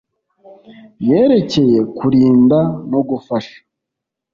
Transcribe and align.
yerekeye 1.07 1.79
kurinda 1.97 2.59
no 2.91 2.99
gufasha 3.09 3.57